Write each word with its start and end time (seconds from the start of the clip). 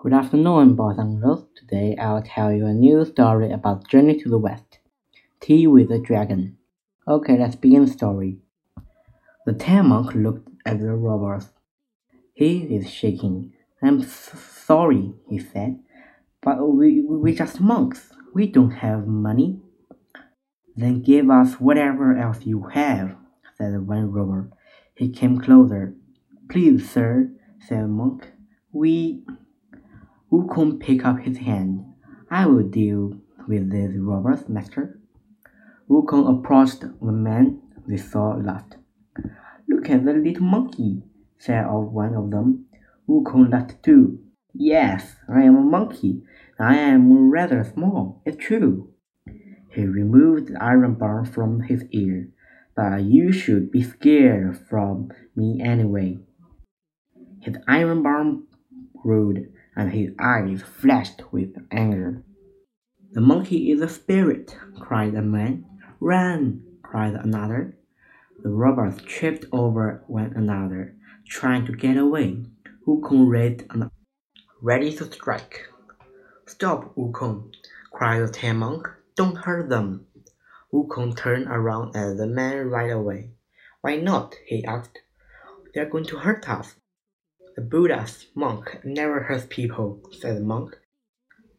Good 0.00 0.12
afternoon, 0.12 0.76
boys 0.76 0.96
and 0.96 1.20
girls. 1.20 1.46
Today 1.56 1.96
I'll 1.98 2.22
tell 2.22 2.52
you 2.52 2.66
a 2.66 2.72
new 2.72 3.04
story 3.04 3.50
about 3.50 3.88
Journey 3.88 4.16
to 4.20 4.28
the 4.28 4.38
West. 4.38 4.78
Tea 5.40 5.66
with 5.66 5.88
the 5.88 5.98
Dragon. 5.98 6.56
Okay, 7.08 7.36
let's 7.36 7.56
begin 7.56 7.84
the 7.84 7.90
story. 7.90 8.38
The 9.44 9.54
Tang 9.54 9.88
Monk 9.88 10.14
looked 10.14 10.50
at 10.64 10.78
the 10.78 10.94
robbers. 10.94 11.48
He 12.32 12.58
is 12.58 12.88
shaking. 12.88 13.54
I'm 13.82 14.04
sorry, 14.04 15.14
he 15.28 15.40
said, 15.40 15.80
but 16.42 16.64
we, 16.64 17.00
we're 17.00 17.34
just 17.34 17.60
monks. 17.60 18.12
We 18.32 18.46
don't 18.46 18.70
have 18.70 19.08
money. 19.08 19.58
Then 20.76 21.02
give 21.02 21.28
us 21.28 21.54
whatever 21.54 22.16
else 22.16 22.46
you 22.46 22.68
have, 22.68 23.16
said 23.56 23.88
one 23.88 24.12
robber. 24.12 24.48
He 24.94 25.08
came 25.08 25.40
closer. 25.40 25.96
Please, 26.48 26.88
sir, 26.88 27.32
said 27.58 27.82
the 27.82 27.88
monk. 27.88 28.28
We 28.70 29.24
Wukong 30.30 30.78
picked 30.78 31.04
up 31.04 31.20
his 31.20 31.38
hand. 31.38 31.84
I 32.30 32.46
will 32.46 32.68
deal 32.68 33.18
with 33.46 33.70
these 33.70 33.96
robbers, 33.96 34.48
master. 34.48 34.98
Wukong 35.88 36.28
approached 36.28 36.80
the 36.80 37.12
man 37.12 37.62
they 37.86 37.96
saw 37.96 38.34
last. 38.34 38.76
Look 39.68 39.88
at 39.88 40.04
the 40.04 40.12
little 40.12 40.44
monkey, 40.44 41.02
said 41.38 41.64
one 41.66 42.14
of 42.14 42.30
them. 42.30 42.66
Wukong 43.08 43.50
laughed 43.50 43.82
too. 43.82 44.18
Yes, 44.52 45.16
I 45.28 45.42
am 45.42 45.56
a 45.56 45.62
monkey. 45.62 46.22
I 46.58 46.76
am 46.76 47.30
rather 47.30 47.64
small, 47.64 48.20
it's 48.26 48.36
true. 48.36 48.92
He 49.70 49.86
removed 49.86 50.48
the 50.48 50.62
iron 50.62 50.94
bar 50.94 51.24
from 51.24 51.62
his 51.62 51.84
ear. 51.90 52.28
But 52.74 53.02
you 53.02 53.32
should 53.32 53.70
be 53.70 53.82
scared 53.82 54.58
from 54.68 55.10
me 55.34 55.60
anyway. 55.62 56.18
His 57.40 57.56
iron 57.66 58.02
bar 58.02 58.36
grew 58.96 59.46
and 59.78 59.92
his 59.92 60.10
eyes 60.18 60.60
flashed 60.60 61.22
with 61.32 61.54
anger. 61.70 62.24
The 63.12 63.20
monkey 63.20 63.70
is 63.70 63.80
a 63.80 63.88
spirit, 63.88 64.56
cried 64.80 65.14
a 65.14 65.22
man. 65.22 65.64
Run, 66.00 66.64
cried 66.82 67.14
another. 67.14 67.78
The 68.42 68.50
robbers 68.50 69.00
tripped 69.06 69.46
over 69.52 70.02
one 70.08 70.32
another, 70.34 70.96
trying 71.28 71.64
to 71.66 71.72
get 71.72 71.96
away. 71.96 72.44
Wukong 72.86 73.28
raised 73.30 73.62
an 73.70 73.90
ready 74.60 74.92
to 74.96 75.04
strike. 75.04 75.68
Stop, 76.46 76.96
Wukong, 76.96 77.52
cried 77.92 78.20
the 78.20 78.28
Tang 78.32 78.56
monk. 78.56 78.88
Don't 79.14 79.36
hurt 79.36 79.68
them. 79.68 80.06
Wukong 80.74 81.16
turned 81.16 81.46
around 81.46 81.94
at 81.94 82.16
the 82.16 82.26
man 82.26 82.68
right 82.68 82.90
away. 82.90 83.30
Why 83.82 83.96
not? 83.96 84.34
he 84.44 84.64
asked. 84.64 84.98
They're 85.72 85.88
going 85.88 86.06
to 86.06 86.18
hurt 86.18 86.48
us. 86.48 86.74
The 87.58 87.64
Buddha's 87.64 88.26
monk 88.36 88.84
never 88.84 89.24
hurts 89.24 89.48
people, 89.50 90.00
said 90.12 90.36
the 90.36 90.42
monk. 90.42 90.78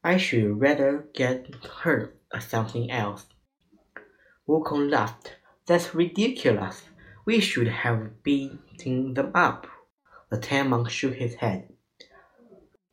I 0.01 0.15
should 0.15 0.61
rather 0.61 1.09
get 1.13 1.53
hurt 1.65 2.17
or 2.33 2.39
something 2.39 2.89
else. 2.89 3.25
Wukong 4.47 4.89
laughed. 4.89 5.35
That's 5.67 5.93
ridiculous. 5.93 6.83
We 7.25 7.41
should 7.41 7.67
have 7.67 8.23
beaten 8.23 9.13
them 9.13 9.31
up. 9.35 9.67
The 10.29 10.37
Tang 10.37 10.69
monk 10.69 10.89
shook 10.89 11.15
his 11.15 11.35
head. 11.35 11.67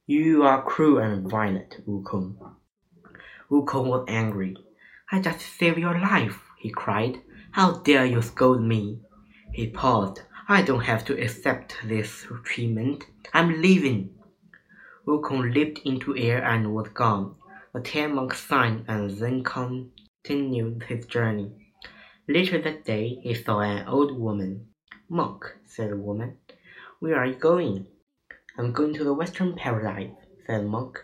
You 0.09 0.43
are 0.43 0.65
cruel 0.65 0.99
and 0.99 1.31
violent, 1.31 1.87
Wukong. 1.87 2.57
Wukong 3.49 3.87
was 3.87 4.05
angry. 4.09 4.57
I 5.13 5.21
just 5.21 5.43
saved 5.43 5.79
your 5.79 5.97
life, 5.97 6.43
he 6.59 6.71
cried. 6.71 7.23
How 7.53 7.79
dare 7.85 8.05
you 8.05 8.21
scold 8.21 8.63
me? 8.63 8.99
He 9.53 9.69
paused. 9.71 10.23
I 10.49 10.63
don't 10.63 10.85
have 10.85 11.05
to 11.07 11.21
accept 11.21 11.75
this 11.85 12.25
treatment. 12.45 13.05
I'm 13.35 13.61
leaving. 13.61 14.15
Wukong 15.05 15.53
leaped 15.53 15.81
into 15.85 16.17
air 16.17 16.41
and 16.41 16.73
was 16.73 16.89
gone. 16.91 17.35
The 17.75 17.81
Tang 17.81 18.15
monk 18.15 18.33
signed 18.33 18.85
and 18.87 19.11
then 19.11 19.43
continued 19.43 20.85
his 20.85 21.05
journey. 21.07 21.51
Later 22.29 22.63
that 22.63 22.85
day, 22.85 23.19
he 23.25 23.35
saw 23.35 23.59
an 23.59 23.89
old 23.89 24.17
woman. 24.17 24.69
Monk, 25.09 25.57
said 25.67 25.91
the 25.91 25.97
woman, 25.97 26.37
where 27.01 27.17
are 27.17 27.27
you 27.27 27.35
going? 27.35 27.89
I'm 28.57 28.73
going 28.73 28.95
to 28.95 29.05
the 29.05 29.15
Western 29.15 29.57
Paradise, 29.57 30.13
said 30.47 30.61
the 30.61 30.69
monk. 30.69 30.99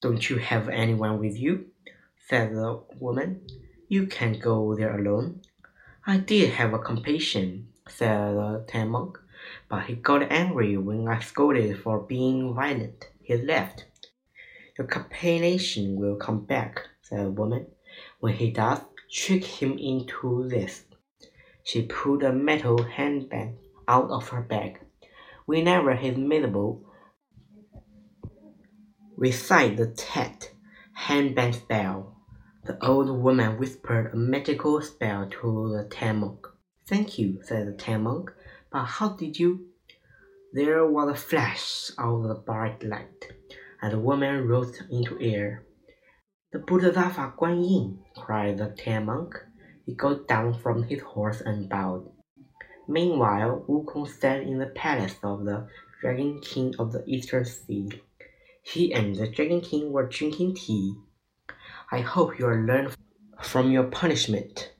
Don't 0.00 0.30
you 0.30 0.38
have 0.38 0.68
anyone 0.68 1.18
with 1.18 1.36
you? 1.36 1.66
said 2.28 2.54
the 2.54 2.84
woman. 3.00 3.48
You 3.88 4.06
can't 4.06 4.40
go 4.40 4.76
there 4.76 4.96
alone. 4.96 5.42
I 6.06 6.18
did 6.18 6.54
have 6.54 6.72
a 6.72 6.78
companion, 6.78 7.69
said 7.90 8.34
the 8.34 8.64
Tang 8.66 8.90
monk, 8.90 9.18
but 9.68 9.84
he 9.84 9.94
got 9.94 10.30
angry 10.30 10.76
when 10.76 11.08
I 11.08 11.20
scolded 11.20 11.78
for 11.82 12.00
being 12.00 12.54
violent. 12.54 13.08
He 13.22 13.36
left. 13.36 13.86
Your 14.78 14.86
companion 14.86 16.00
will 16.00 16.16
come 16.16 16.44
back, 16.44 16.80
said 17.02 17.26
the 17.26 17.30
woman. 17.30 17.66
When 18.20 18.34
he 18.34 18.50
does, 18.50 18.80
trick 19.10 19.44
him 19.44 19.76
into 19.78 20.48
this. 20.48 20.84
She 21.62 21.82
pulled 21.82 22.22
a 22.22 22.32
metal 22.32 22.82
handbag 22.82 23.54
out 23.86 24.10
of 24.10 24.28
her 24.30 24.40
bag. 24.40 24.80
Whenever 25.46 25.94
he's 25.94 26.16
miserable, 26.16 26.84
recite 29.16 29.76
the 29.76 29.88
Tet 29.88 30.52
handbag 30.92 31.54
spell. 31.54 32.16
The 32.64 32.82
old 32.84 33.10
woman 33.10 33.58
whispered 33.58 34.12
a 34.12 34.16
magical 34.16 34.80
spell 34.80 35.28
to 35.28 35.76
the 35.76 35.84
Tang 35.90 36.18
monk. 36.18 36.46
Thank 36.90 37.20
you, 37.20 37.38
said 37.44 37.68
the 37.68 37.72
Tang 37.72 38.02
monk. 38.02 38.32
But 38.72 38.84
how 38.84 39.10
did 39.10 39.38
you? 39.38 39.68
There 40.52 40.84
was 40.84 41.08
a 41.08 41.14
flash 41.14 41.92
of 41.96 42.24
the 42.24 42.34
bright 42.34 42.82
light, 42.82 43.30
and 43.80 43.92
the 43.92 44.00
woman 44.00 44.48
rose 44.48 44.82
into 44.90 45.16
air. 45.20 45.62
The 46.50 46.58
Bodhisattva 46.58 47.34
Guan 47.38 47.62
Yin, 47.62 48.00
cried 48.16 48.58
the 48.58 48.74
Tang 48.76 49.04
monk. 49.04 49.36
He 49.86 49.94
got 49.94 50.26
down 50.26 50.58
from 50.58 50.82
his 50.82 51.00
horse 51.02 51.40
and 51.40 51.68
bowed. 51.68 52.10
Meanwhile, 52.88 53.66
Wukong 53.68 54.08
sat 54.08 54.42
in 54.42 54.58
the 54.58 54.66
palace 54.66 55.14
of 55.22 55.44
the 55.44 55.68
Dragon 56.00 56.40
King 56.40 56.74
of 56.80 56.90
the 56.90 57.04
Eastern 57.06 57.44
Sea. 57.44 58.02
He 58.64 58.92
and 58.92 59.14
the 59.14 59.28
Dragon 59.28 59.60
King 59.60 59.92
were 59.92 60.08
drinking 60.08 60.56
tea. 60.56 60.94
I 61.92 62.00
hope 62.00 62.36
you 62.36 62.48
learned 62.48 62.96
from 63.40 63.70
your 63.70 63.84
punishment, 63.84 64.72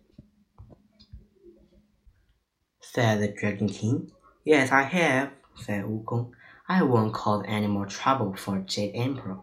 said 2.92 3.20
the 3.20 3.28
Dragon 3.28 3.68
King. 3.68 4.10
Yes, 4.44 4.72
I 4.72 4.82
have, 4.82 5.30
said 5.54 5.84
Wukong. 5.84 6.32
I 6.68 6.82
won't 6.82 7.14
cause 7.14 7.44
any 7.46 7.68
more 7.68 7.86
trouble 7.86 8.34
for 8.34 8.58
Jade 8.58 8.96
Emperor. 8.96 9.38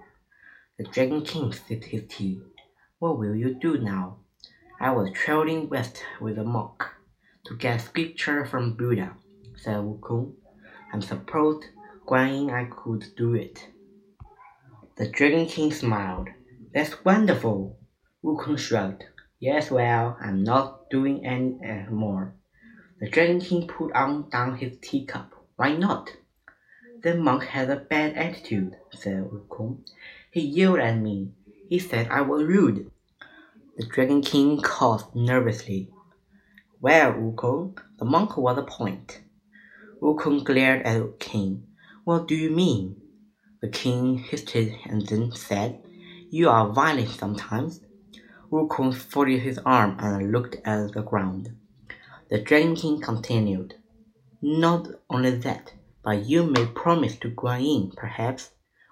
The 0.77 0.83
Dragon 0.83 1.21
King 1.21 1.53
sipped 1.53 1.85
his 1.85 2.03
tea. 2.09 2.41
What 2.99 3.17
will 3.17 3.35
you 3.35 3.53
do 3.53 3.77
now? 3.77 4.17
I 4.81 4.91
was 4.91 5.13
traveling 5.13 5.69
west 5.69 6.03
with 6.19 6.37
a 6.37 6.43
monk 6.43 6.83
to 7.45 7.55
get 7.55 7.79
scripture 7.79 8.45
from 8.45 8.73
Buddha, 8.73 9.13
said 9.55 9.77
Wukong. 9.77 10.33
I'm 10.91 11.01
supposed 11.01 11.63
Guan 12.05 12.33
Yin 12.33 12.49
I 12.49 12.65
could 12.65 13.05
do 13.15 13.33
it. 13.33 13.65
The 14.97 15.07
Dragon 15.07 15.45
King 15.45 15.71
smiled. 15.71 16.27
That's 16.73 17.05
wonderful. 17.05 17.79
Wukong 18.25 18.59
shrugged. 18.59 19.05
Yes, 19.39 19.71
well, 19.71 20.17
I'm 20.19 20.43
not 20.43 20.89
doing 20.89 21.25
any 21.25 21.57
uh, 21.65 21.89
more. 21.89 22.35
The 22.99 23.09
Dragon 23.09 23.39
King 23.39 23.67
put 23.67 23.91
on 23.93 24.27
down 24.29 24.57
his 24.57 24.75
teacup. 24.81 25.35
Why 25.55 25.75
not? 25.75 26.17
The 27.03 27.13
monk 27.13 27.43
had 27.43 27.69
a 27.69 27.75
bad 27.75 28.15
attitude, 28.15 28.75
said 28.91 29.29
Wukong. 29.29 29.87
He 30.31 30.41
yelled 30.41 30.79
at 30.79 30.97
me. 30.97 31.31
He 31.69 31.77
said 31.77 32.07
I 32.09 32.21
was 32.21 32.43
rude. 32.43 32.89
The 33.77 33.85
Dragon 33.85 34.23
King 34.23 34.59
coughed 34.63 35.15
nervously. 35.15 35.91
Well, 36.81 37.13
Wukong, 37.13 37.77
the 37.99 38.05
monk 38.05 38.35
was 38.35 38.57
a 38.57 38.63
point. 38.63 39.21
Wukong 40.01 40.43
glared 40.43 40.81
at 40.81 40.97
the 40.97 41.13
king. 41.19 41.67
What 42.03 42.27
do 42.27 42.33
you 42.33 42.49
mean? 42.49 42.99
The 43.61 43.69
king 43.69 44.17
hissed 44.17 44.55
and 44.55 45.05
then 45.05 45.31
said, 45.33 45.83
You 46.31 46.49
are 46.49 46.73
violent 46.73 47.09
sometimes. 47.09 47.79
Wukong 48.51 48.95
folded 48.95 49.41
his 49.41 49.59
arm 49.59 49.97
and 49.99 50.31
looked 50.31 50.55
at 50.65 50.93
the 50.93 51.03
ground. 51.03 51.55
The 52.29 52.39
Dragon 52.39 52.75
King 52.75 52.99
continued, 52.99 53.75
Not 54.41 54.89
only 55.09 55.31
that, 55.31 55.73
but 56.03 56.25
you 56.25 56.43
may 56.43 56.65
promise 56.65 57.15
to 57.19 57.29
Guan 57.29 57.61
Yin, 57.61 57.91
perhaps. 57.95 58.49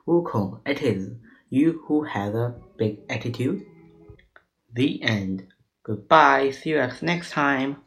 Wukong, 0.08 0.62
it 0.66 0.82
is 0.82 1.16
you 1.50 1.84
who 1.88 2.04
has 2.04 2.34
a 2.34 2.56
big 2.78 3.00
attitude. 3.10 3.62
The 4.74 5.02
end. 5.02 5.48
Goodbye. 5.84 6.52
See 6.52 6.70
you 6.70 6.90
next 7.02 7.32
time. 7.32 7.84